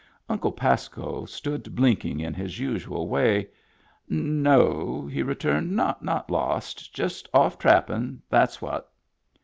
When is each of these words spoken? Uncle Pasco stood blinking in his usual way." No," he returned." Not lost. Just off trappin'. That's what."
Uncle 0.27 0.51
Pasco 0.51 1.25
stood 1.25 1.75
blinking 1.75 2.19
in 2.19 2.33
his 2.33 2.57
usual 2.59 3.07
way." 3.07 3.47
No," 4.09 5.05
he 5.05 5.21
returned." 5.21 5.73
Not 5.75 6.31
lost. 6.31 6.91
Just 6.91 7.29
off 7.35 7.59
trappin'. 7.59 8.23
That's 8.27 8.59
what." 8.63 8.89